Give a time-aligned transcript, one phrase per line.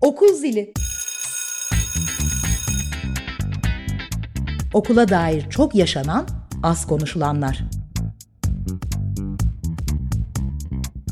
[0.00, 0.72] Okul zili.
[4.74, 6.26] Okula dair çok yaşanan,
[6.62, 7.64] az konuşulanlar.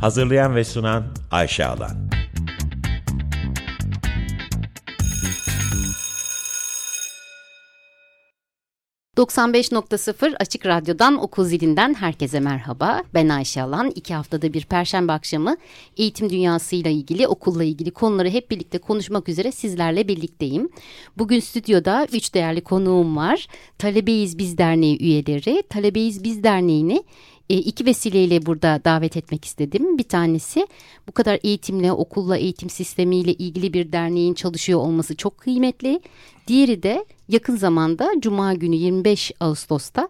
[0.01, 2.06] Hazırlayan ve sunan Ayşe Alan.
[9.17, 13.03] 95.0 Açık Radyo'dan Okul Zilinden herkese merhaba.
[13.15, 13.93] Ben Ayşe Alan.
[13.95, 15.57] İki haftada bir perşembe akşamı
[15.97, 20.69] eğitim dünyasıyla ilgili, okulla ilgili konuları hep birlikte konuşmak üzere sizlerle birlikteyim.
[21.19, 23.47] Bugün stüdyoda üç değerli konuğum var.
[23.79, 25.63] Talebeyiz Biz Derneği üyeleri.
[25.69, 27.05] Talebeyiz Biz Derneği'ni
[27.51, 29.99] e, iki vesileyle burada davet etmek istedim.
[29.99, 30.67] Bir tanesi
[31.09, 36.01] bu kadar eğitimle, okulla, eğitim sistemiyle ilgili bir derneğin çalışıyor olması çok kıymetli.
[36.47, 40.09] Diğeri de yakın zamanda Cuma günü 25 Ağustos'ta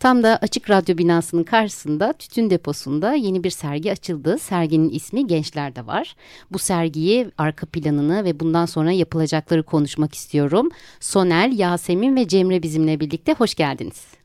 [0.00, 4.38] tam da Açık Radyo binasının karşısında tütün deposunda yeni bir sergi açıldı.
[4.38, 6.16] Serginin ismi Gençler'de var.
[6.52, 10.68] Bu sergiyi, arka planını ve bundan sonra yapılacakları konuşmak istiyorum.
[11.00, 14.17] Sonel, Yasemin ve Cemre bizimle birlikte hoş geldiniz.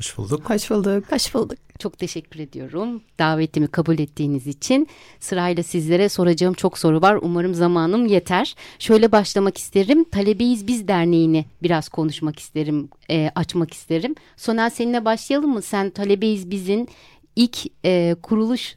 [0.00, 0.50] Hoş bulduk.
[0.50, 1.12] Hoş bulduk.
[1.12, 1.58] Hoş bulduk.
[1.78, 4.88] Çok teşekkür ediyorum davetimi kabul ettiğiniz için.
[5.20, 7.18] Sırayla sizlere soracağım çok soru var.
[7.22, 8.54] Umarım zamanım yeter.
[8.78, 10.04] Şöyle başlamak isterim.
[10.04, 14.14] Talebeyiz Biz Derneği'ni biraz konuşmak isterim, e, açmak isterim.
[14.36, 15.62] Sonel seninle başlayalım mı?
[15.62, 16.88] Sen Talebeyiz Biz'in
[17.36, 18.76] ilk e, kuruluş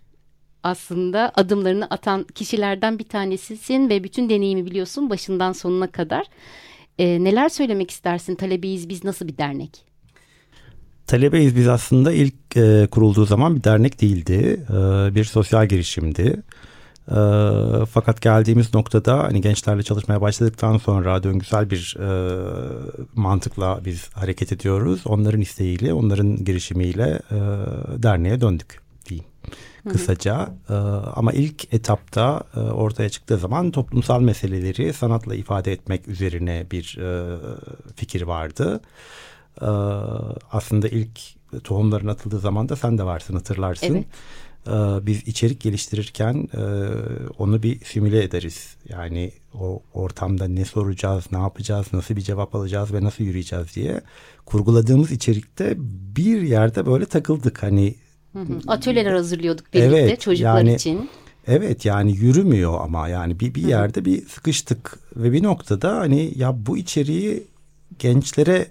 [0.64, 6.26] aslında adımlarını atan kişilerden bir tanesisin ve bütün deneyimi biliyorsun başından sonuna kadar.
[7.00, 8.36] E, neler söylemek istersin?
[8.36, 9.92] Talebeyiz Biz nasıl bir dernek?
[11.14, 14.66] Talebeyiz biz aslında ilk e, kurulduğu zaman bir dernek değildi.
[14.69, 14.75] E,
[15.16, 16.42] bir sosyal girişimdi.
[17.08, 17.20] E,
[17.92, 22.08] fakat geldiğimiz noktada hani gençlerle çalışmaya başladıktan sonra döngüsel bir e,
[23.16, 25.02] mantıkla biz hareket ediyoruz.
[25.05, 27.38] Onların isteğiyle, onların girişimiyle e,
[28.03, 29.25] derneğe döndük diyeyim
[29.89, 30.50] kısaca.
[30.70, 30.73] E,
[31.16, 37.38] ama ilk etapta e, ortaya çıktığı zaman toplumsal meseleleri sanatla ifade etmek üzerine bir e,
[37.95, 38.81] fikir vardı.
[39.62, 39.66] Ee,
[40.52, 41.20] aslında ilk
[41.64, 43.95] tohumların atıldığı zaman da sen de varsın hatırlarsın.
[43.95, 44.05] Evet.
[44.67, 46.61] Ee, biz içerik geliştirirken e,
[47.38, 48.76] onu bir simüle ederiz.
[48.89, 54.02] Yani o ortamda ne soracağız, ne yapacağız, nasıl bir cevap alacağız ve nasıl yürüyeceğiz diye
[54.45, 55.73] kurguladığımız içerikte
[56.16, 57.64] bir yerde böyle takıldık.
[57.64, 57.95] Hani
[58.67, 61.10] Atölyeler hazırlıyorduk birlikte evet, çocuklar yani, için.
[61.48, 66.66] Evet yani yürümüyor ama yani bir, bir yerde bir sıkıştık ve bir noktada hani ya
[66.66, 67.44] bu içeriği
[68.00, 68.67] gençlere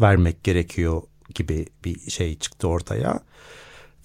[0.00, 1.02] vermek gerekiyor
[1.34, 3.20] gibi bir şey çıktı ortaya.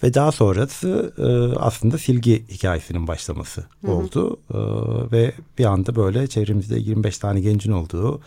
[0.02, 3.92] Ve daha sonrası e, aslında silgi hikayesinin başlaması hı hı.
[3.92, 4.40] oldu.
[4.50, 4.58] E,
[5.12, 8.20] ve bir anda böyle çevremizde 25 tane gencin olduğu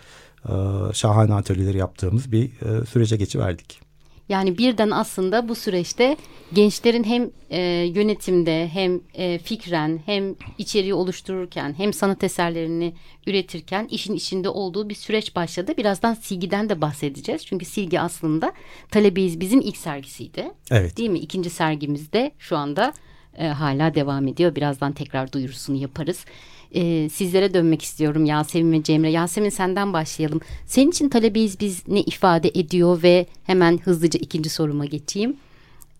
[0.45, 0.53] e,
[0.93, 3.92] şahane atölyeleri yaptığımız bir e, sürece geçiverdik.
[4.33, 6.17] Yani birden aslında bu süreçte
[6.53, 7.61] gençlerin hem e,
[7.95, 12.93] yönetimde hem e, fikren hem içeriği oluştururken hem sanat eserlerini
[13.27, 15.73] üretirken işin içinde olduğu bir süreç başladı.
[15.77, 17.45] Birazdan Silgi'den de bahsedeceğiz.
[17.45, 18.53] Çünkü Silgi aslında
[18.91, 20.51] Talebeyiz bizim ilk sergisiydi.
[20.71, 20.97] Evet.
[20.97, 21.19] Değil mi?
[21.19, 22.93] İkinci sergimizde şu anda
[23.37, 24.55] e, hala devam ediyor.
[24.55, 26.25] Birazdan tekrar duyurusunu yaparız
[26.73, 29.11] e, sizlere dönmek istiyorum Yasemin ve Cemre.
[29.11, 30.41] Yasemin senden başlayalım.
[30.65, 35.37] Senin için talebeyiz biz ne ifade ediyor ve hemen hızlıca ikinci soruma geçeyim.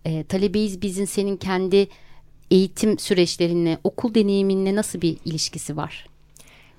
[0.06, 1.88] E, talebeyiz bizin senin kendi
[2.52, 6.08] eğitim süreçlerinle, okul deneyiminle nasıl bir ilişkisi var?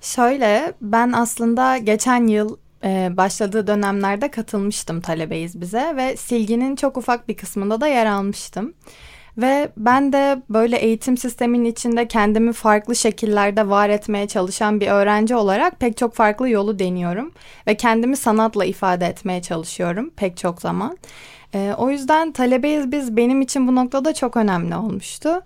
[0.01, 7.27] Şöyle ben aslında geçen yıl e, başladığı dönemlerde katılmıştım talebeyiz bize ve silginin çok ufak
[7.27, 8.73] bir kısmında da yer almıştım.
[9.37, 15.35] Ve ben de böyle eğitim sisteminin içinde kendimi farklı şekillerde var etmeye çalışan bir öğrenci
[15.35, 17.31] olarak pek çok farklı yolu deniyorum.
[17.67, 20.97] Ve kendimi sanatla ifade etmeye çalışıyorum pek çok zaman.
[21.55, 25.41] Ee, o yüzden talebeyiz biz benim için bu noktada çok önemli olmuştu.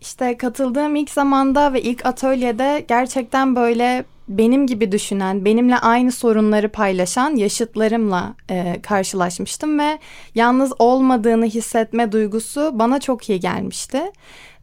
[0.00, 6.68] İşte katıldığım ilk zamanda ve ilk atölyede gerçekten böyle benim gibi düşünen, benimle aynı sorunları
[6.68, 9.98] paylaşan yaşıtlarımla e, karşılaşmıştım ve
[10.34, 14.02] yalnız olmadığını hissetme duygusu bana çok iyi gelmişti.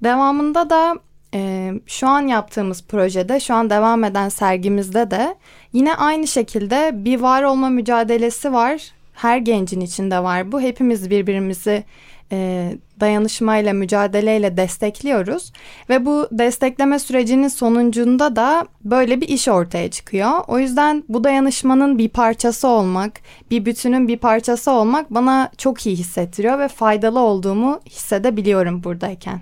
[0.04, 0.96] Devamında da
[1.34, 5.36] e, şu an yaptığımız projede, şu an devam eden sergimizde de
[5.74, 8.92] yine aynı şekilde bir var olma mücadelesi var.
[9.14, 10.62] Her gencin içinde var bu.
[10.62, 11.84] Hepimiz birbirimizi
[12.32, 15.52] e, dayanışmayla, mücadeleyle destekliyoruz.
[15.90, 20.32] Ve bu destekleme sürecinin sonucunda da böyle bir iş ortaya çıkıyor.
[20.48, 23.22] O yüzden bu dayanışmanın bir parçası olmak,
[23.52, 29.42] bir bütünün bir parçası olmak bana çok iyi hissettiriyor ve faydalı olduğumu hissedebiliyorum buradayken.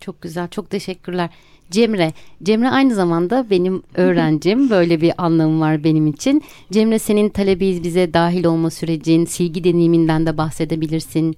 [0.00, 1.30] Çok güzel, çok teşekkürler.
[1.70, 2.12] Cemre,
[2.42, 4.70] Cemre aynı zamanda benim öğrencim.
[4.70, 6.42] Böyle bir anlamı var benim için.
[6.72, 11.36] Cemre senin talebiyiz bize dahil olma sürecin, silgi deneyiminden de bahsedebilirsin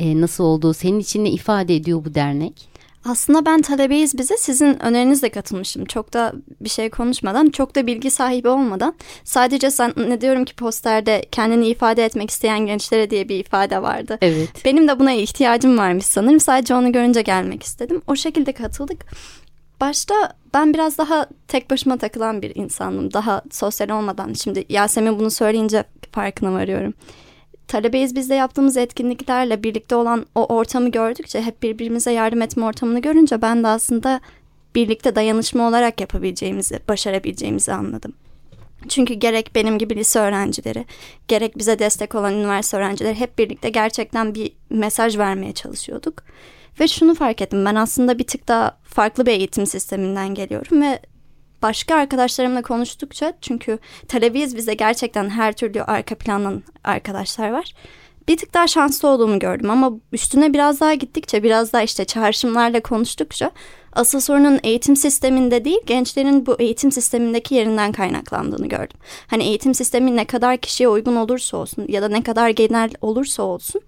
[0.00, 2.76] e, nasıl olduğu senin için ne ifade ediyor bu dernek?
[3.08, 5.84] Aslında ben talebeyiz bize sizin önerinizle katılmıştım.
[5.84, 8.94] Çok da bir şey konuşmadan, çok da bilgi sahibi olmadan.
[9.24, 14.18] Sadece ne diyorum ki posterde kendini ifade etmek isteyen gençlere diye bir ifade vardı.
[14.20, 14.64] Evet.
[14.64, 16.40] Benim de buna ihtiyacım varmış sanırım.
[16.40, 18.02] Sadece onu görünce gelmek istedim.
[18.06, 19.06] O şekilde katıldık.
[19.80, 20.14] Başta
[20.54, 23.12] ben biraz daha tek başıma takılan bir insandım.
[23.12, 24.32] Daha sosyal olmadan.
[24.32, 26.94] Şimdi Yasemin bunu söyleyince farkına varıyorum.
[27.68, 33.42] Talebeyiz bizde yaptığımız etkinliklerle birlikte olan o ortamı gördükçe hep birbirimize yardım etme ortamını görünce
[33.42, 34.20] ben de aslında
[34.74, 38.12] birlikte dayanışma olarak yapabileceğimizi, başarabileceğimizi anladım.
[38.88, 40.84] Çünkü gerek benim gibi lise öğrencileri,
[41.28, 46.22] gerek bize destek olan üniversite öğrencileri hep birlikte gerçekten bir mesaj vermeye çalışıyorduk.
[46.80, 51.00] Ve şunu fark ettim ben aslında bir tık daha farklı bir eğitim sisteminden geliyorum ve
[51.66, 53.78] başka arkadaşlarımla konuştukça çünkü
[54.08, 57.72] talebiyiz bize gerçekten her türlü arka plandan arkadaşlar var.
[58.28, 62.80] Bir tık daha şanslı olduğumu gördüm ama üstüne biraz daha gittikçe biraz daha işte çağrışımlarla
[62.80, 63.50] konuştukça
[63.92, 68.98] asıl sorunun eğitim sisteminde değil gençlerin bu eğitim sistemindeki yerinden kaynaklandığını gördüm.
[69.26, 73.42] Hani eğitim sistemi ne kadar kişiye uygun olursa olsun ya da ne kadar genel olursa
[73.42, 73.80] olsun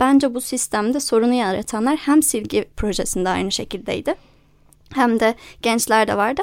[0.00, 4.14] bence bu sistemde sorunu yaratanlar hem silgi projesinde aynı şekildeydi
[4.92, 6.42] hem de gençler de vardı.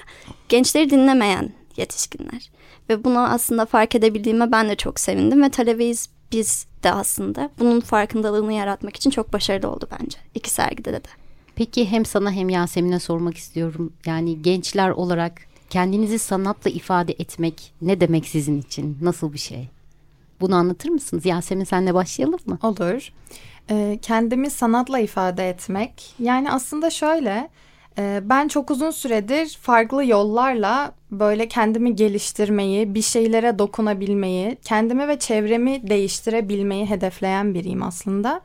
[0.50, 2.52] Gençleri dinlemeyen yetişkinler.
[2.90, 7.80] Ve bunu aslında fark edebildiğime ben de çok sevindim ve talebeyiz biz de aslında bunun
[7.80, 10.18] farkındalığını yaratmak için çok başarılı oldu bence.
[10.36, 11.02] İki sergide de.
[11.56, 13.94] Peki hem sana hem Yasemin'e sormak istiyorum.
[14.06, 18.98] Yani gençler olarak kendinizi sanatla ifade etmek ne demek sizin için?
[19.02, 19.70] Nasıl bir şey?
[20.42, 21.26] Bunu anlatır mısınız?
[21.26, 22.60] Yasemin senle başlayalım mı?
[22.64, 23.10] Olur.
[23.70, 26.14] Ee, kendimi sanatla ifade etmek.
[26.20, 27.50] Yani aslında şöyle
[27.98, 35.90] ben çok uzun süredir farklı yollarla böyle kendimi geliştirmeyi, bir şeylere dokunabilmeyi, kendimi ve çevremi
[35.90, 38.42] değiştirebilmeyi hedefleyen biriyim aslında.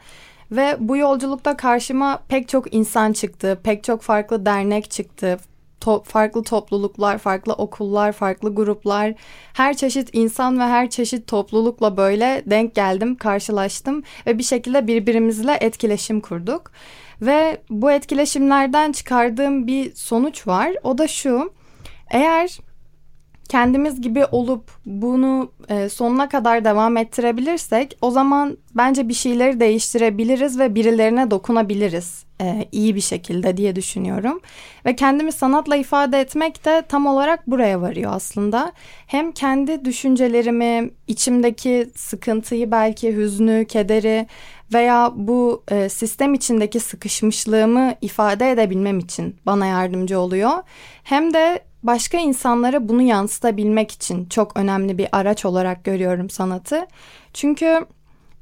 [0.51, 5.39] Ve bu yolculukta karşıma pek çok insan çıktı, pek çok farklı dernek çıktı,
[5.81, 9.15] to- farklı topluluklar, farklı okullar, farklı gruplar,
[9.53, 15.59] her çeşit insan ve her çeşit toplulukla böyle denk geldim, karşılaştım ve bir şekilde birbirimizle
[15.61, 16.71] etkileşim kurduk.
[17.23, 20.73] Ve bu etkileşimlerden çıkardığım bir sonuç var.
[20.83, 21.53] O da şu.
[22.11, 22.59] Eğer
[23.47, 30.59] kendimiz gibi olup bunu e, sonuna kadar devam ettirebilirsek o zaman bence bir şeyleri değiştirebiliriz
[30.59, 34.41] ve birilerine dokunabiliriz e, iyi bir şekilde diye düşünüyorum.
[34.87, 38.73] Ve kendimi sanatla ifade etmek de tam olarak buraya varıyor aslında.
[39.07, 44.27] Hem kendi düşüncelerimi, içimdeki sıkıntıyı belki hüznü, kederi
[44.73, 50.53] veya bu e, sistem içindeki sıkışmışlığımı ifade edebilmem için bana yardımcı oluyor.
[51.05, 56.87] Hem de başka insanlara bunu yansıtabilmek için çok önemli bir araç olarak görüyorum sanatı.
[57.33, 57.87] Çünkü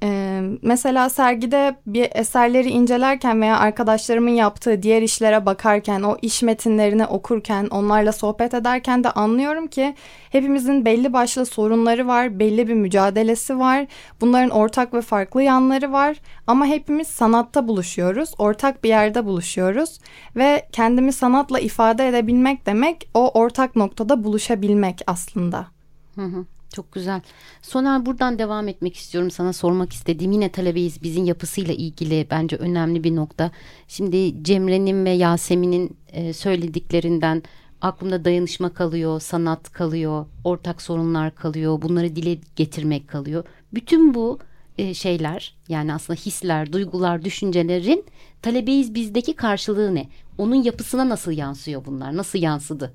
[0.05, 7.06] ee, mesela sergide bir eserleri incelerken veya arkadaşlarımın yaptığı diğer işlere bakarken, o iş metinlerini
[7.06, 9.95] okurken, onlarla sohbet ederken de anlıyorum ki
[10.31, 13.87] hepimizin belli başlı sorunları var, belli bir mücadelesi var.
[14.21, 16.17] Bunların ortak ve farklı yanları var
[16.47, 19.99] ama hepimiz sanatta buluşuyoruz, ortak bir yerde buluşuyoruz
[20.37, 25.67] ve kendimi sanatla ifade edebilmek demek o ortak noktada buluşabilmek aslında.
[26.15, 26.45] Hı hı.
[26.75, 27.21] Çok güzel.
[27.62, 29.31] Soner buradan devam etmek istiyorum.
[29.31, 33.50] Sana sormak istediğim yine talebeyiz bizim yapısıyla ilgili bence önemli bir nokta.
[33.88, 37.43] Şimdi Cemre'nin ve Yasemin'in e, söylediklerinden
[37.81, 43.45] aklımda dayanışma kalıyor, sanat kalıyor, ortak sorunlar kalıyor, bunları dile getirmek kalıyor.
[43.75, 44.38] Bütün bu
[44.78, 48.04] e, şeyler yani aslında hisler, duygular, düşüncelerin
[48.43, 50.09] talebeyiz bizdeki karşılığı ne?
[50.38, 52.16] Onun yapısına nasıl yansıyor bunlar?
[52.16, 52.95] Nasıl yansıdı?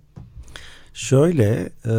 [0.99, 1.93] Şöyle e,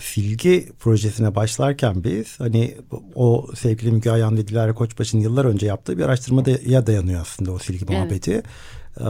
[0.00, 2.76] silgi projesine başlarken biz hani
[3.14, 7.58] o sevgili Müge Ayan ve Dilara Koçbaşı'nın yıllar önce yaptığı bir araştırmaya dayanıyor aslında o
[7.58, 8.32] silgi muhabbeti.
[8.32, 8.44] Evet.
[9.00, 9.04] Ee,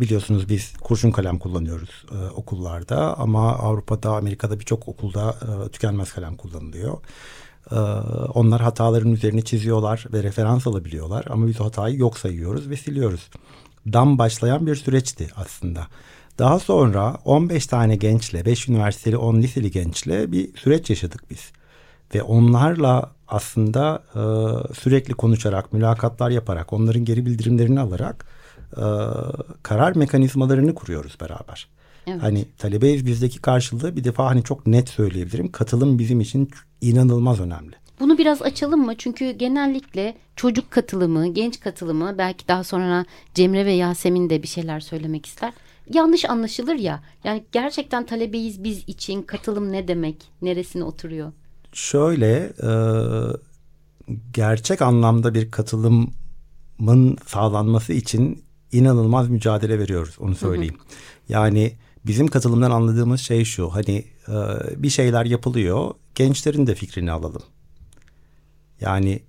[0.00, 6.36] biliyorsunuz biz kurşun kalem kullanıyoruz e, okullarda ama Avrupa'da Amerika'da birçok okulda e, tükenmez kalem
[6.36, 6.98] kullanılıyor.
[7.70, 7.74] Ee,
[8.34, 13.30] onlar hataların üzerine çiziyorlar ve referans alabiliyorlar ama biz o hatayı yok sayıyoruz ve siliyoruz.
[13.92, 15.86] Dam başlayan bir süreçti aslında.
[16.38, 21.52] Daha sonra 15 tane gençle, 5 üniversiteli, 10 liseli gençle bir süreç yaşadık biz.
[22.14, 24.20] Ve onlarla aslında e,
[24.74, 28.26] sürekli konuşarak, mülakatlar yaparak, onların geri bildirimlerini alarak
[28.76, 28.84] e,
[29.62, 31.68] karar mekanizmalarını kuruyoruz beraber.
[32.06, 32.22] Evet.
[32.22, 35.52] Hani talebeyiz bizdeki karşılığı bir defa hani çok net söyleyebilirim.
[35.52, 37.74] Katılım bizim için inanılmaz önemli.
[38.00, 38.94] Bunu biraz açalım mı?
[38.98, 43.04] Çünkü genellikle çocuk katılımı, genç katılımı belki daha sonra
[43.34, 45.52] Cemre ve Yasemin de bir şeyler söylemek ister
[45.94, 47.02] yanlış anlaşılır ya.
[47.24, 50.30] Yani gerçekten talebeyiz biz için katılım ne demek?
[50.42, 51.32] Neresine oturuyor?
[51.72, 52.70] Şöyle e,
[54.32, 60.74] gerçek anlamda bir katılımın sağlanması için inanılmaz mücadele veriyoruz onu söyleyeyim.
[60.74, 61.32] Hı hı.
[61.32, 61.72] Yani
[62.06, 64.34] bizim katılımdan anladığımız şey şu hani e,
[64.82, 67.42] bir şeyler yapılıyor gençlerin de fikrini alalım.
[68.80, 69.22] Yani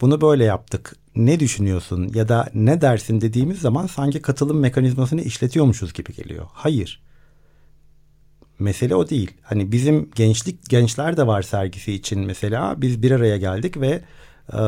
[0.00, 5.92] bunu böyle yaptık ne düşünüyorsun ya da ne dersin dediğimiz zaman sanki katılım mekanizmasını işletiyormuşuz
[5.92, 6.46] gibi geliyor.
[6.52, 7.02] Hayır.
[8.58, 9.30] Mesele o değil.
[9.42, 14.02] Hani bizim gençlik gençler de var sergisi için mesela biz bir araya geldik ve
[14.52, 14.60] e,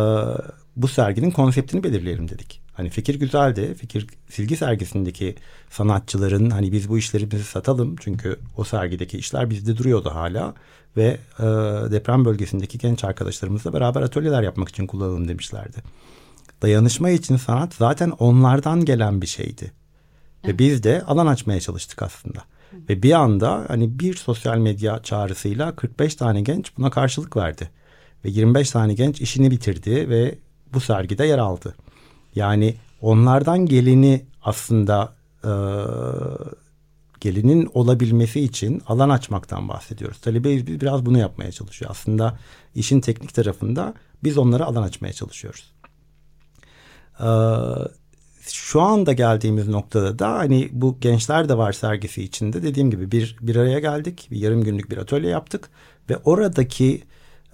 [0.77, 2.63] bu serginin konseptini belirleyelim dedik.
[2.73, 3.75] Hani fikir güzeldi.
[3.75, 5.35] Fikir silgi sergisindeki
[5.71, 10.55] sanatçıların hani biz bu işlerimizi satalım çünkü o sergideki işler bizde duruyordu hala
[10.97, 11.43] ve e,
[11.93, 15.77] deprem bölgesindeki genç arkadaşlarımızla beraber atölyeler yapmak için kullanalım demişlerdi.
[16.63, 19.73] Dayanışma için sanat zaten onlardan gelen bir şeydi.
[20.47, 22.45] Ve biz de alan açmaya çalıştık aslında.
[22.89, 27.71] Ve bir anda hani bir sosyal medya çağrısıyla 45 tane genç buna karşılık verdi.
[28.25, 30.39] Ve 25 tane genç işini bitirdi ve
[30.75, 31.75] bu sergide yer aldı.
[32.35, 35.15] Yani onlardan geleni aslında
[35.45, 35.53] e,
[37.21, 40.21] gelinin olabilmesi için alan açmaktan bahsediyoruz.
[40.21, 41.91] Talebeyiz biz biraz bunu yapmaya çalışıyor.
[41.91, 42.39] Aslında
[42.75, 45.73] işin teknik tarafında biz onlara alan açmaya çalışıyoruz.
[47.21, 47.25] Ee,
[48.41, 53.37] şu anda geldiğimiz noktada da hani bu gençler de var sergisi içinde dediğim gibi bir
[53.41, 54.29] bir araya geldik.
[54.31, 55.71] Bir yarım günlük bir atölye yaptık
[56.11, 57.03] ve oradaki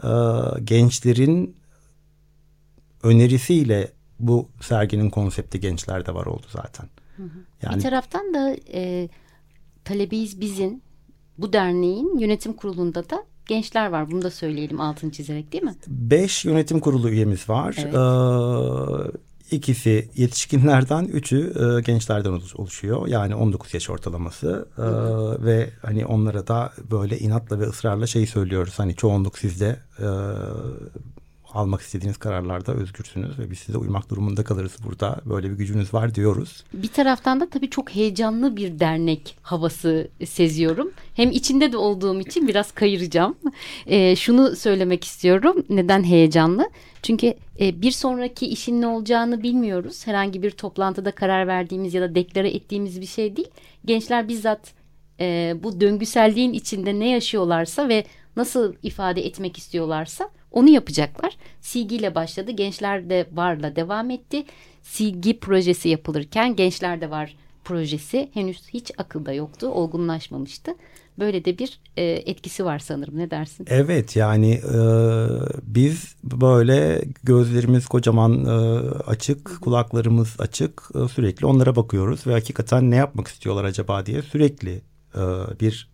[0.03, 0.11] e,
[0.65, 1.57] gençlerin
[3.03, 6.89] önerisiyle bu serginin konsepti gençlerde var oldu zaten.
[7.63, 9.09] Yani bir taraftan da e,
[9.85, 10.83] Talebeyiz Biz'in
[11.39, 14.11] bu derneğin yönetim kurulunda da gençler var.
[14.11, 15.75] Bunu da söyleyelim altını çizerek değil mi?
[15.87, 17.77] Beş yönetim kurulu üyemiz var.
[17.79, 17.95] Evet.
[17.95, 19.19] Ee,
[19.51, 23.07] İkisi yetişkinlerden, üçü e, gençlerden oluşuyor.
[23.07, 24.83] Yani 19 yaş ortalaması e,
[25.45, 28.79] ve hani onlara da böyle inatla ve ısrarla şey söylüyoruz.
[28.79, 30.07] Hani çoğunluk sizde e,
[31.55, 35.21] almak istediğiniz kararlarda özgürsünüz ve biz size uymak durumunda kalırız burada.
[35.25, 36.65] Böyle bir gücünüz var diyoruz.
[36.73, 40.91] Bir taraftan da tabii çok heyecanlı bir dernek havası seziyorum.
[41.15, 43.37] Hem içinde de olduğum için biraz kayıracağım.
[43.87, 45.65] E, şunu söylemek istiyorum.
[45.69, 46.71] Neden heyecanlı?
[47.03, 50.07] Çünkü e, bir sonraki işin ne olacağını bilmiyoruz.
[50.07, 53.49] Herhangi bir toplantıda karar verdiğimiz ya da deklare ettiğimiz bir şey değil.
[53.85, 54.61] Gençler bizzat
[55.21, 58.05] e, bu döngüselliğin içinde ne yaşıyorlarsa ve
[58.37, 61.37] nasıl ifade etmek istiyorlarsa onu yapacaklar.
[61.61, 62.51] Silgi ile başladı.
[62.51, 64.45] Gençler de varla devam etti.
[64.83, 67.37] Silgi projesi yapılırken gençler de var
[67.69, 69.67] projesi henüz hiç akılda yoktu.
[69.67, 70.71] Olgunlaşmamıştı.
[71.19, 73.19] Böyle de bir e, etkisi var sanırım.
[73.19, 73.67] Ne dersin?
[73.71, 74.79] Evet yani e,
[75.63, 78.51] biz böyle gözlerimiz kocaman e,
[78.91, 84.83] açık, kulaklarımız açık e, sürekli onlara bakıyoruz ve hakikaten ne yapmak istiyorlar acaba diye sürekli
[85.15, 85.21] e,
[85.61, 85.91] bir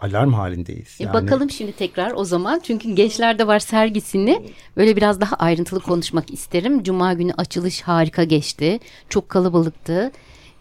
[0.00, 0.96] alarm halindeyiz.
[1.00, 1.14] E, yani...
[1.14, 4.42] bakalım şimdi tekrar o zaman çünkü gençlerde var sergisini
[4.76, 6.82] böyle biraz daha ayrıntılı konuşmak isterim.
[6.82, 8.80] Cuma günü açılış harika geçti.
[9.08, 10.12] Çok kalabalıktı.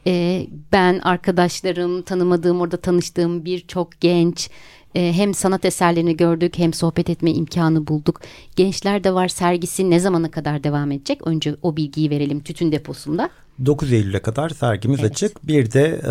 [0.08, 4.50] Ee, ben arkadaşlarım tanımadığım orada tanıştığım birçok genç
[4.96, 8.22] e, hem sanat eserlerini gördük hem sohbet etme imkanı bulduk.
[8.56, 11.28] Gençler de var sergisi ne zamana kadar devam edecek?
[11.28, 13.30] Önce o bilgiyi verelim tütün deposunda.
[13.66, 15.12] 9 Eylül'e kadar sergimiz evet.
[15.12, 15.48] açık.
[15.48, 16.02] Bir de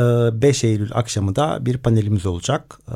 [0.43, 2.79] 5 e, Eylül akşamı da bir panelimiz olacak.
[2.89, 2.95] E,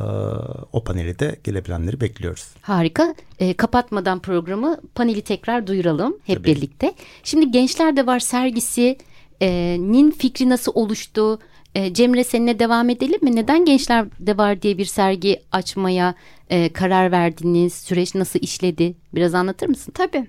[0.72, 2.48] o paneli de gelebilenleri bekliyoruz.
[2.62, 3.14] Harika.
[3.38, 6.48] E, kapatmadan programı paneli tekrar duyuralım hep Tabii.
[6.48, 6.94] birlikte.
[7.24, 11.38] Şimdi Gençler de Var sergisinin fikri nasıl oluştu?
[11.74, 13.36] E, Cemre seninle devam edelim mi?
[13.36, 16.14] Neden Gençler de Var diye bir sergi açmaya
[16.50, 17.74] e, karar verdiniz?
[17.74, 18.94] Süreç nasıl işledi?
[19.14, 19.92] Biraz anlatır mısın?
[19.92, 20.28] Tabii.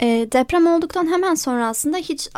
[0.00, 2.28] E, deprem olduktan hemen sonra aslında hiç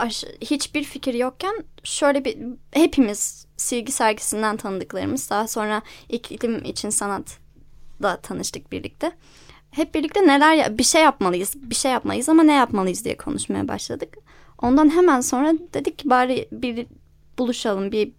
[0.40, 2.38] hiçbir fikir yokken şöyle bir
[2.70, 7.38] hepimiz silgi sergisinden tanıdıklarımız daha sonra iklim için sanat
[8.02, 9.12] da tanıştık birlikte.
[9.70, 14.16] Hep birlikte neler bir şey yapmalıyız, bir şey yapmalıyız ama ne yapmalıyız diye konuşmaya başladık.
[14.62, 16.86] Ondan hemen sonra dedik ki bari bir
[17.38, 18.12] buluşalım, bir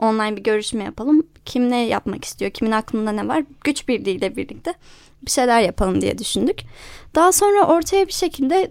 [0.00, 1.26] online bir görüşme yapalım.
[1.44, 4.74] Kim ne yapmak istiyor, kimin aklında ne var güç birliğiyle birlikte
[5.22, 6.60] bir şeyler yapalım diye düşündük.
[7.14, 8.70] Daha sonra ortaya bir şekilde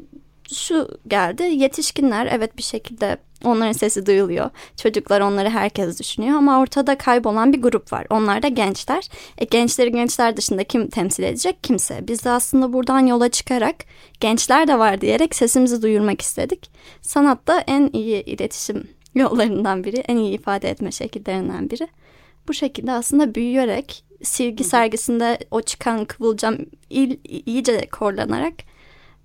[0.54, 1.44] şu geldi.
[1.44, 4.50] Yetişkinler evet bir şekilde onların sesi duyuluyor.
[4.78, 8.08] Çocuklar onları herkes düşünüyor ama ortada kaybolan bir grup var.
[8.10, 9.10] Onlar da gençler.
[9.38, 11.64] E, gençleri gençler dışında kim temsil edecek?
[11.64, 12.08] Kimse.
[12.08, 13.76] Biz de aslında buradan yola çıkarak
[14.20, 16.72] gençler de var diyerek sesimizi duyurmak istedik.
[17.02, 21.88] Sanatta en iyi iletişim yollarından biri, en iyi ifade etme şekillerinden biri.
[22.48, 26.58] Bu şekilde aslında büyüyerek silgi sergisinde o çıkan kıvılcam
[27.46, 28.54] iyice korlanarak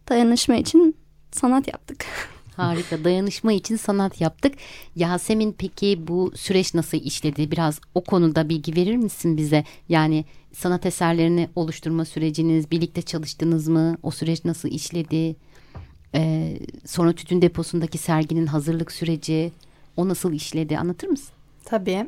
[0.09, 0.97] dayanışma için
[1.33, 2.07] sanat yaptık.
[2.57, 4.55] Harika dayanışma için sanat yaptık.
[4.97, 7.51] Yasemin peki bu süreç nasıl işledi?
[7.51, 9.65] Biraz o konuda bilgi verir misin bize?
[9.89, 13.97] Yani sanat eserlerini oluşturma süreciniz, birlikte çalıştınız mı?
[14.03, 15.37] O süreç nasıl işledi?
[16.15, 19.53] Ee, sonra tütün deposundaki serginin hazırlık süreci
[19.97, 21.35] O nasıl işledi anlatır mısın?
[21.65, 22.07] Tabii.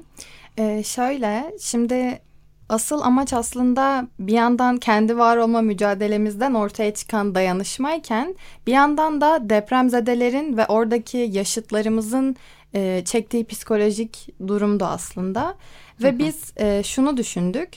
[0.59, 2.21] Ee, şöyle şimdi
[2.69, 9.51] asıl amaç aslında bir yandan kendi var olma mücadelemizden ortaya çıkan dayanışmayken bir yandan da
[9.51, 12.37] depremzedelerin ve oradaki yaşıtlarımızın
[12.75, 15.57] e, çektiği psikolojik durumdu aslında.
[16.03, 17.69] Ve biz e, şunu düşündük.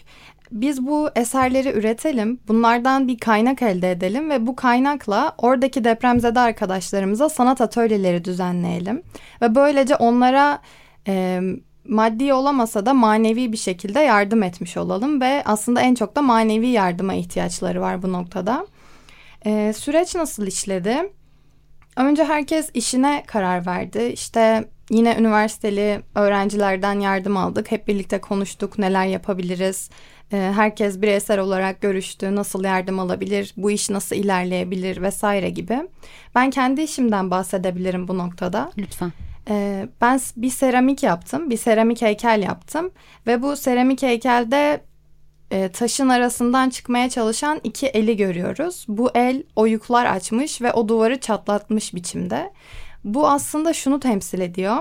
[0.51, 7.29] Biz bu eserleri üretelim, bunlardan bir kaynak elde edelim ve bu kaynakla oradaki depremzede arkadaşlarımıza
[7.29, 9.03] sanat atölyeleri düzenleyelim.
[9.41, 10.62] Ve böylece onlara
[11.08, 11.41] e,
[11.88, 16.68] maddi olamasa da manevi bir şekilde yardım etmiş olalım ve aslında en çok da manevi
[16.68, 18.68] yardıma ihtiyaçları var bu noktada.
[19.46, 21.13] E, süreç nasıl işledi?
[21.96, 24.12] Önce herkes işine karar verdi.
[24.13, 27.72] İşte yine üniversiteli öğrencilerden yardım aldık.
[27.72, 29.89] Hep birlikte konuştuk neler yapabiliriz.
[30.33, 32.36] E, herkes bireysel olarak görüştü.
[32.36, 35.79] Nasıl yardım alabilir, bu iş nasıl ilerleyebilir vesaire gibi.
[36.36, 38.71] Ben kendi işimden bahsedebilirim bu noktada.
[38.77, 39.12] Lütfen.
[39.50, 42.91] Ee, ben bir seramik yaptım, bir seramik heykel yaptım
[43.27, 44.81] ve bu seramik heykelde
[45.51, 48.86] e, taşın arasından çıkmaya çalışan iki eli görüyoruz.
[48.88, 52.53] Bu el oyuklar açmış ve o duvarı çatlatmış biçimde.
[53.03, 54.77] Bu aslında şunu temsil ediyor.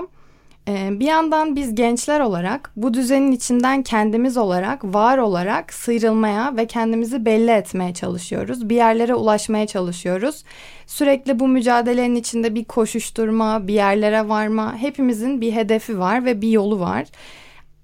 [0.67, 6.67] Ee, bir yandan biz gençler olarak bu düzenin içinden kendimiz olarak, var olarak sıyrılmaya ve
[6.67, 8.69] kendimizi belli etmeye çalışıyoruz.
[8.69, 10.43] Bir yerlere ulaşmaya çalışıyoruz.
[10.87, 16.49] Sürekli bu mücadelenin içinde bir koşuşturma, bir yerlere varma, hepimizin bir hedefi var ve bir
[16.49, 17.07] yolu var.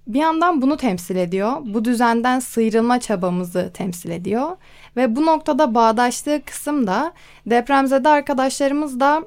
[0.08, 1.52] Bir yandan bunu temsil ediyor.
[1.62, 4.58] Bu düzenden sıyrılma çabamızı temsil ediyor.
[4.98, 7.14] Ve bu noktada bağdaştığı kısım da
[7.46, 9.24] depremzede arkadaşlarımız da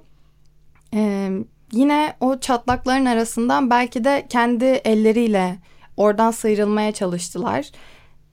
[0.95, 1.31] e,
[1.73, 5.59] yine o çatlakların arasından belki de kendi elleriyle
[5.97, 7.71] oradan sıyrılmaya çalıştılar.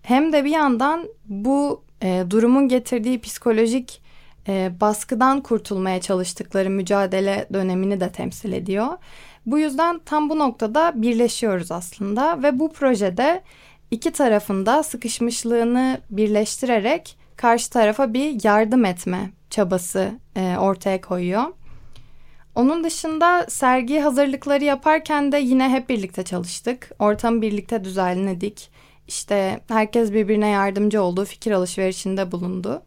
[0.02, 4.02] Hem de bir yandan bu e, durumun getirdiği psikolojik
[4.48, 8.88] e, baskıdan kurtulmaya çalıştıkları mücadele dönemini de temsil ediyor.
[9.46, 13.44] Bu yüzden tam bu noktada birleşiyoruz aslında ve bu projede
[13.92, 21.44] iki tarafında sıkışmışlığını birleştirerek karşı tarafa bir yardım etme çabası e, ortaya koyuyor.
[22.56, 26.92] Onun dışında sergi hazırlıkları yaparken de yine hep birlikte çalıştık.
[27.00, 28.70] Ortamı birlikte düzenledik.
[29.08, 32.82] İşte herkes birbirine yardımcı oldu, fikir alışverişinde bulundu.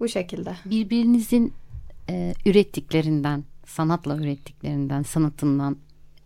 [0.00, 0.56] Bu şekilde.
[0.64, 1.52] Birbirinizin
[2.08, 5.76] e, ürettiklerinden, sanatla ürettiklerinden, sanatından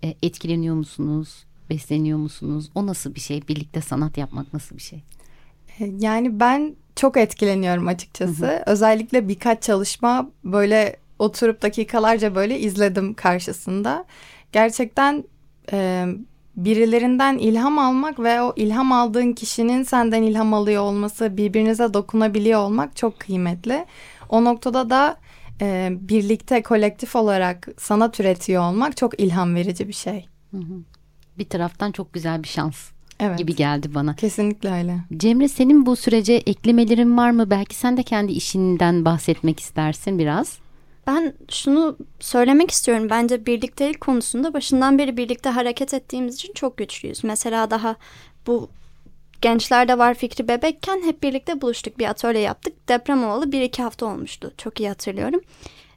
[0.05, 1.45] e, etkileniyor musunuz?
[1.71, 2.71] Besleniyor musunuz?
[2.75, 3.49] O nasıl bir şey?
[3.49, 5.03] Birlikte sanat yapmak nasıl bir şey?
[5.79, 8.47] E, yani ben çok etkileniyorum açıkçası.
[8.47, 8.63] Hı hı.
[8.67, 14.05] Özellikle birkaç çalışma böyle oturup dakikalarca böyle izledim karşısında.
[14.53, 15.25] Gerçekten
[15.73, 16.07] e,
[16.57, 22.97] birilerinden ilham almak ve o ilham aldığın kişinin senden ilham alıyor olması, birbirinize dokunabiliyor olmak
[22.97, 23.87] çok kıymetli.
[24.29, 25.17] O noktada da
[25.61, 30.27] e, birlikte kolektif olarak sanat üretiyor olmak çok ilham verici bir şey.
[31.39, 33.39] Bir taraftan çok güzel bir şans evet.
[33.39, 34.17] gibi geldi bana.
[34.17, 34.97] Kesinlikle öyle.
[35.17, 37.51] Cemre senin bu sürece eklemelerin var mı?
[37.51, 40.59] Belki sen de kendi işinden bahsetmek istersin biraz.
[41.11, 43.11] Ben şunu söylemek istiyorum.
[43.11, 47.25] Bence birliktelik konusunda başından beri birlikte hareket ettiğimiz için çok güçlüyüz.
[47.25, 47.97] Mesela daha
[48.47, 48.69] bu
[49.41, 51.99] gençlerde var fikri bebekken hep birlikte buluştuk.
[51.99, 52.89] Bir atölye yaptık.
[52.89, 54.53] Deprem olalı bir iki hafta olmuştu.
[54.59, 55.41] Çok iyi hatırlıyorum.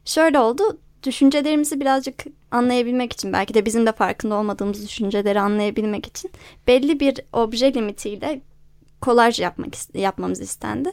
[0.04, 0.78] Şöyle oldu.
[1.02, 6.30] Düşüncelerimizi birazcık anlayabilmek için belki de bizim de farkında olmadığımız düşünceleri anlayabilmek için
[6.66, 8.40] belli bir obje limitiyle
[9.00, 10.92] kolaj yapmak yapmamız istendi.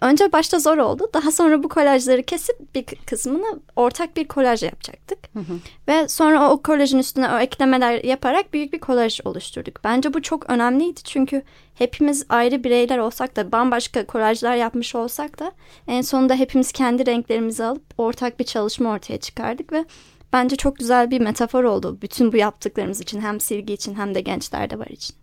[0.00, 1.10] Önce başta zor oldu.
[1.14, 5.18] Daha sonra bu kolajları kesip bir kısmını ortak bir kolaj yapacaktık.
[5.32, 5.58] Hı hı.
[5.88, 9.80] Ve sonra o kolajın üstüne o eklemeler yaparak büyük bir kolaj oluşturduk.
[9.84, 11.42] Bence bu çok önemliydi çünkü
[11.74, 15.52] hepimiz ayrı bireyler olsak da bambaşka kolajlar yapmış olsak da
[15.88, 19.84] en sonunda hepimiz kendi renklerimizi alıp ortak bir çalışma ortaya çıkardık ve
[20.32, 24.20] bence çok güzel bir metafor oldu bütün bu yaptıklarımız için hem silgi için hem de
[24.20, 25.16] gençlerde var için.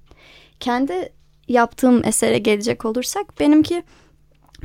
[0.60, 1.14] Kendi
[1.48, 3.84] yaptığım esere gelecek olursak benimki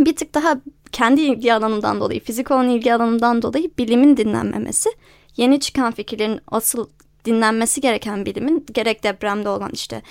[0.05, 0.61] bir tık daha
[0.93, 4.91] kendi ilgi alanımdan dolayı, fizik olan ilgi alanımdan dolayı bilimin dinlenmemesi,
[5.37, 6.89] yeni çıkan fikirlerin asıl
[7.25, 10.03] dinlenmesi gereken bilimin gerek depremde olan işte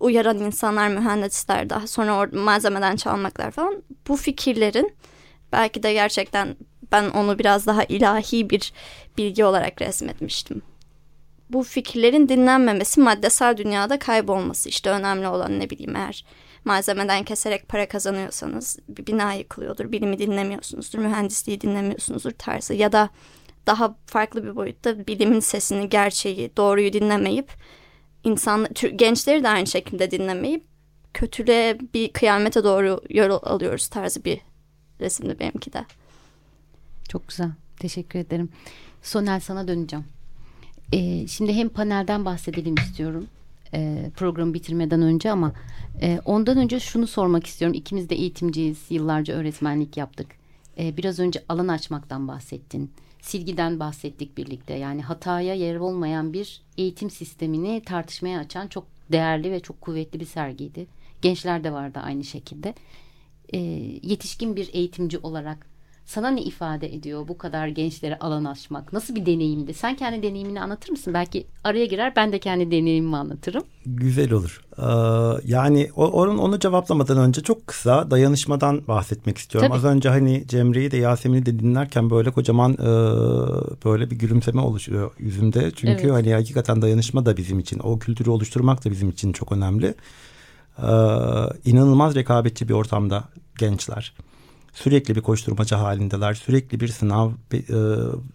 [0.00, 4.94] uyaran insanlar, mühendisler, daha sonra malzemeden çalmaklar falan bu fikirlerin
[5.52, 6.56] belki de gerçekten
[6.92, 8.72] ben onu biraz daha ilahi bir
[9.18, 10.62] bilgi olarak resmetmiştim.
[11.50, 16.24] Bu fikirlerin dinlenmemesi, maddesel dünyada kaybolması işte önemli olan ne bileyim eğer
[16.64, 23.10] malzemeden keserek para kazanıyorsanız bir bina yıkılıyordur, bilimi dinlemiyorsunuzdur, mühendisliği dinlemiyorsunuzdur tarzı ya da
[23.66, 27.52] daha farklı bir boyutta bilimin sesini, gerçeği, doğruyu dinlemeyip
[28.24, 30.64] insan gençleri de aynı şekilde dinlemeyip
[31.14, 34.40] kötülüğe bir kıyamete doğru yol alıyoruz tarzı bir
[35.00, 35.84] resimdi benimki de.
[37.08, 37.50] Çok güzel.
[37.78, 38.48] Teşekkür ederim.
[39.02, 40.04] Sonel sana döneceğim.
[40.92, 43.26] Ee, şimdi hem panelden bahsedelim istiyorum
[43.74, 45.52] e, programı bitirmeden önce ama
[46.02, 47.76] e, ondan önce şunu sormak istiyorum.
[47.78, 50.26] İkimiz de eğitimciyiz, yıllarca öğretmenlik yaptık.
[50.78, 52.90] E, biraz önce alan açmaktan bahsettin.
[53.20, 54.74] Silgiden bahsettik birlikte.
[54.74, 60.24] Yani hataya yer olmayan bir eğitim sistemini tartışmaya açan çok değerli ve çok kuvvetli bir
[60.24, 60.86] sergiydi.
[61.22, 62.74] Gençler de vardı aynı şekilde.
[63.52, 63.58] E,
[64.02, 65.73] yetişkin bir eğitimci olarak
[66.06, 68.92] sana ne ifade ediyor bu kadar gençlere alan açmak?
[68.92, 69.74] Nasıl bir deneyimdi?
[69.74, 71.14] Sen kendi deneyimini anlatır mısın?
[71.14, 73.62] Belki araya girer ben de kendi deneyimimi anlatırım.
[73.86, 74.60] Güzel olur.
[74.78, 74.82] Ee,
[75.44, 79.68] yani onun onu cevaplamadan önce çok kısa dayanışmadan bahsetmek istiyorum.
[79.68, 79.78] Tabii.
[79.78, 82.86] Az önce hani Cemre'yi de Yasemin'i de dinlerken böyle kocaman e,
[83.84, 85.70] böyle bir gülümseme oluşuyor yüzümde.
[85.76, 86.12] Çünkü evet.
[86.12, 89.94] hani hakikaten dayanışma da bizim için, o kültürü oluşturmak da bizim için çok önemli.
[90.78, 90.84] Ee,
[91.64, 93.24] inanılmaz rekabetçi bir ortamda
[93.58, 94.12] gençler.
[94.74, 96.34] Sürekli bir koşturmaca halindeler.
[96.34, 97.60] Sürekli bir sınav e,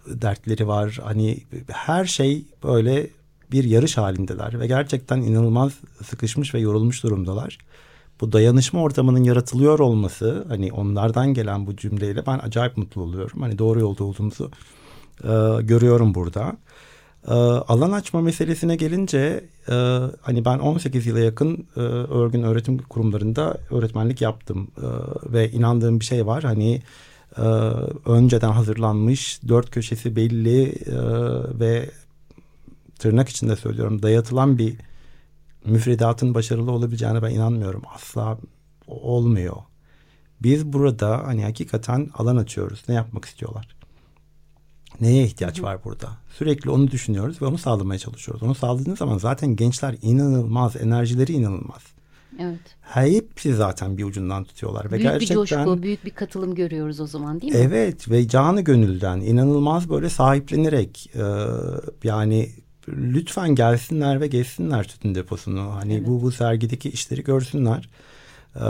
[0.08, 1.00] dertleri var.
[1.04, 3.10] Hani her şey böyle
[3.52, 5.74] bir yarış halindeler ve gerçekten inanılmaz
[6.04, 7.58] sıkışmış ve yorulmuş durumdalar.
[8.22, 13.42] Bu dayanışma ortamının yaratılıyor olması hani onlardan gelen bu cümleyle ben acayip mutlu oluyorum.
[13.42, 14.52] Hani doğru yolda olduğumuzu
[15.24, 16.58] e, görüyorum burada.
[17.28, 19.74] E, alan açma meselesine gelince e,
[20.22, 24.88] hani ben 18 yıla yakın e, örgün öğretim kurumlarında öğretmenlik yaptım e,
[25.34, 26.82] ve inandığım bir şey var hani
[28.06, 30.76] önceden hazırlanmış dört köşesi belli
[31.60, 31.90] ve
[33.00, 34.76] tırnak içinde söylüyorum dayatılan bir
[35.66, 38.38] müfredatın başarılı olabileceğine ben inanmıyorum asla
[38.88, 39.56] olmuyor.
[40.42, 42.84] Biz burada hani hakikaten alan açıyoruz.
[42.88, 43.79] Ne yapmak istiyorlar?
[45.02, 46.10] Neye ihtiyaç var burada?
[46.38, 48.44] Sürekli onu düşünüyoruz ve onu sağlamaya çalışıyoruz.
[48.44, 51.82] Onu sağladığınız zaman zaten gençler inanılmaz, enerjileri inanılmaz.
[52.40, 52.60] Evet.
[52.82, 54.86] Hepsi zaten bir ucundan tutuyorlar.
[54.86, 57.60] Ve büyük gerçekten, bir coşku, büyük bir katılım görüyoruz o zaman değil mi?
[57.60, 61.24] Evet ve canı gönülden inanılmaz böyle sahiplenerek e,
[62.04, 62.50] yani
[62.88, 65.76] lütfen gelsinler ve geçsinler tütün deposunu.
[65.76, 66.08] Hani evet.
[66.08, 67.90] bu bu sergideki işleri görsünler.
[68.56, 68.68] E,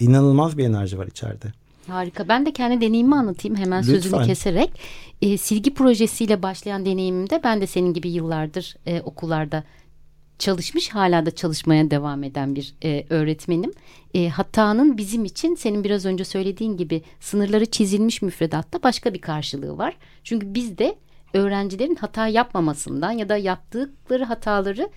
[0.00, 1.52] inanılmaz bir enerji var içeride.
[1.88, 2.28] Harika.
[2.28, 3.94] Ben de kendi deneyimimi anlatayım hemen Lütfen.
[3.94, 4.70] sözünü keserek.
[5.22, 9.64] E, silgi projesiyle başlayan deneyimimde ben de senin gibi yıllardır e, okullarda
[10.38, 13.72] çalışmış hala da çalışmaya devam eden bir e, öğretmenim.
[14.14, 19.78] E, hatanın bizim için senin biraz önce söylediğin gibi sınırları çizilmiş müfredatta başka bir karşılığı
[19.78, 19.96] var.
[20.24, 20.96] Çünkü biz de
[21.34, 24.90] öğrencilerin hata yapmamasından ya da yaptıkları hataları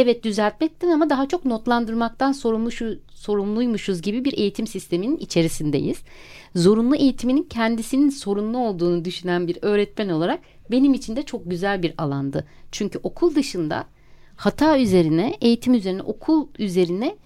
[0.00, 5.98] evet düzeltmekten ama daha çok notlandırmaktan sorumlu şu, sorumluymuşuz gibi bir eğitim sisteminin içerisindeyiz.
[6.54, 11.94] Zorunlu eğitiminin kendisinin sorunlu olduğunu düşünen bir öğretmen olarak benim için de çok güzel bir
[11.98, 12.46] alandı.
[12.72, 13.84] Çünkü okul dışında
[14.36, 17.16] hata üzerine, eğitim üzerine, okul üzerine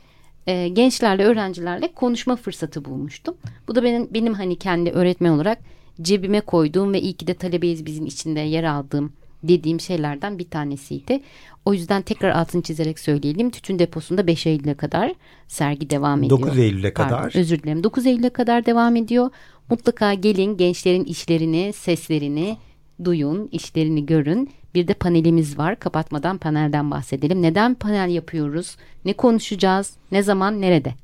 [0.46, 3.36] e, gençlerle, öğrencilerle konuşma fırsatı bulmuştum.
[3.68, 5.58] Bu da benim, benim hani kendi öğretmen olarak
[6.02, 11.20] cebime koyduğum ve iyi ki de talebeyiz bizim içinde yer aldığım dediğim şeylerden bir tanesiydi.
[11.64, 13.50] O yüzden tekrar altını çizerek söyleyelim.
[13.50, 15.12] Tütün deposunda 5 Eylül'e kadar
[15.48, 16.40] sergi devam ediyor.
[16.40, 17.36] 9 Eylül'e kadar.
[17.36, 17.84] Özür dilerim.
[17.84, 19.30] 9 Eylül'e kadar devam ediyor.
[19.70, 22.56] Mutlaka gelin gençlerin işlerini, seslerini
[23.04, 24.50] duyun, işlerini görün.
[24.74, 25.78] Bir de panelimiz var.
[25.78, 27.42] Kapatmadan panelden bahsedelim.
[27.42, 28.76] Neden panel yapıyoruz?
[29.04, 29.92] Ne konuşacağız?
[30.12, 30.60] Ne zaman?
[30.60, 30.94] Nerede?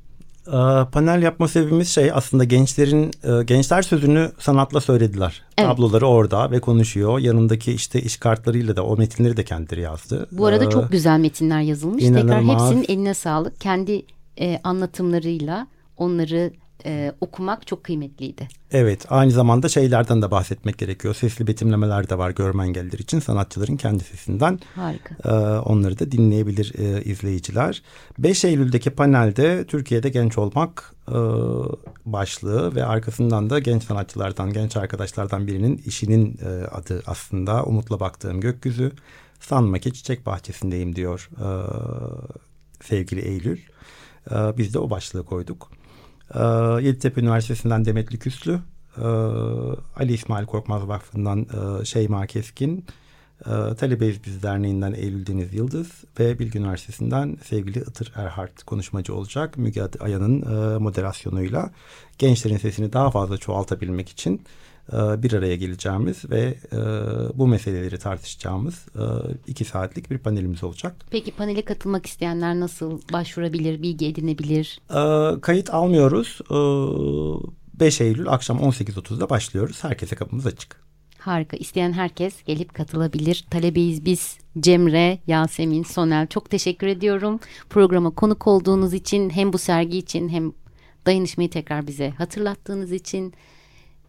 [0.50, 5.42] Ee, panel yapma sebebimiz şey aslında gençlerin e, gençler sözünü sanatla söylediler.
[5.58, 5.70] Evet.
[5.70, 7.18] Tabloları orada ve konuşuyor.
[7.18, 10.26] Yanındaki işte iş kartlarıyla da o metinleri de kendileri yazdı.
[10.32, 12.04] Bu arada ee, çok güzel metinler yazılmış.
[12.04, 12.38] İnanılmaz.
[12.38, 13.60] Tekrar hepsinin eline sağlık.
[13.60, 14.02] Kendi
[14.40, 16.50] e, anlatımlarıyla onları
[16.86, 18.48] e, okumak çok kıymetliydi.
[18.72, 21.14] Evet aynı zamanda şeylerden de bahsetmek gerekiyor.
[21.14, 24.58] Sesli betimlemeler de var görme engelliler için sanatçıların kendi sesinden.
[24.74, 25.14] Harika.
[25.24, 27.82] E, onları da dinleyebilir e, izleyiciler.
[28.18, 31.18] 5 Eylül'deki panelde Türkiye'de genç olmak e,
[32.06, 38.40] başlığı ve arkasından da genç sanatçılardan, genç arkadaşlardan birinin işinin e, adı aslında Umutla Baktığım
[38.40, 38.92] Gökyüzü.
[39.40, 41.48] Sanma ki çiçek bahçesindeyim diyor e,
[42.84, 43.58] sevgili Eylül.
[44.30, 45.79] E, biz de o başlığı koyduk.
[46.34, 46.40] E,
[46.82, 48.60] Yeditepe Üniversitesi'nden Demetli Küslü,
[48.96, 49.04] e,
[49.96, 52.84] Ali İsmail Korkmaz Vakfı'ndan e, Şeyma Keskin,
[53.40, 59.58] e, Talebeyiz Biz Derneği'nden Eylül Deniz Yıldız ve Bilgi Üniversitesi'nden sevgili Itır Erhard konuşmacı olacak.
[59.58, 61.70] Müge Aya'nın moderasyonuyla
[62.18, 64.42] gençlerin sesini daha fazla çoğaltabilmek için
[64.92, 66.78] bir araya geleceğimiz ve e,
[67.38, 69.02] bu meseleleri tartışacağımız e,
[69.46, 70.96] iki saatlik bir panelimiz olacak.
[71.10, 74.80] Peki panele katılmak isteyenler nasıl başvurabilir, bilgi edinebilir?
[75.40, 76.38] Kayıt almıyoruz.
[77.80, 79.84] 5 Eylül akşam 18.30'da başlıyoruz.
[79.84, 80.80] Herkese kapımız açık.
[81.18, 81.56] Harika.
[81.56, 83.44] İsteyen herkes gelip katılabilir.
[83.50, 84.38] Talebeyiz biz.
[84.60, 87.40] Cemre, Yasemin, Sonel çok teşekkür ediyorum.
[87.70, 90.52] Programa konuk olduğunuz için hem bu sergi için hem
[91.06, 93.34] dayanışmayı tekrar bize hatırlattığınız için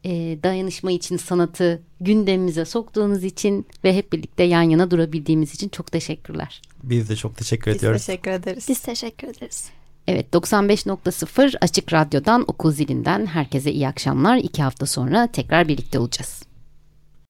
[0.03, 0.09] e,
[0.43, 6.61] dayanışma için sanatı gündemimize soktuğunuz için ve hep birlikte yan yana durabildiğimiz için çok teşekkürler.
[6.83, 8.05] Biz de çok teşekkür Biz ediyoruz.
[8.05, 8.65] teşekkür ederiz.
[8.69, 9.69] Biz teşekkür ederiz.
[10.07, 14.37] Evet 95.0 Açık Radyo'dan Okul Zilinden herkese iyi akşamlar.
[14.37, 16.43] İki hafta sonra tekrar birlikte olacağız.